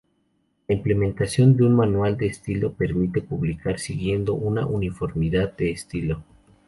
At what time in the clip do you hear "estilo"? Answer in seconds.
2.25-2.73, 5.69-6.23